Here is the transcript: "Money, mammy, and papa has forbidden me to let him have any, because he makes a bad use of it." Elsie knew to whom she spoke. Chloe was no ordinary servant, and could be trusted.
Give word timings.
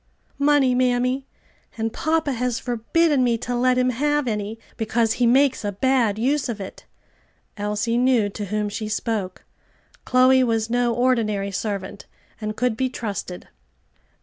"Money, 0.39 0.73
mammy, 0.73 1.27
and 1.77 1.93
papa 1.93 2.31
has 2.31 2.57
forbidden 2.59 3.23
me 3.23 3.37
to 3.37 3.53
let 3.55 3.77
him 3.77 3.91
have 3.91 4.27
any, 4.27 4.57
because 4.75 5.13
he 5.13 5.27
makes 5.27 5.63
a 5.63 5.71
bad 5.73 6.17
use 6.17 6.49
of 6.49 6.59
it." 6.59 6.85
Elsie 7.55 7.99
knew 7.99 8.27
to 8.27 8.45
whom 8.45 8.67
she 8.67 8.89
spoke. 8.89 9.45
Chloe 10.03 10.43
was 10.43 10.71
no 10.71 10.91
ordinary 10.91 11.51
servant, 11.51 12.07
and 12.41 12.57
could 12.57 12.75
be 12.75 12.89
trusted. 12.89 13.47